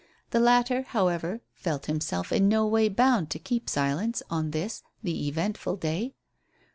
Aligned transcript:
The 0.31 0.39
latter, 0.39 0.81
however, 0.81 1.41
felt 1.53 1.85
himself 1.85 2.31
in 2.31 2.47
no 2.49 2.65
way 2.65 2.89
bound 2.89 3.29
to 3.29 3.37
keep 3.37 3.69
silence 3.69 4.23
on 4.31 4.49
this, 4.49 4.81
the 5.03 5.27
eventful 5.27 5.75
day. 5.75 6.15